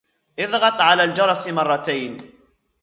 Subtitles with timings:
[0.39, 2.29] اضغط على الجرس مرتين.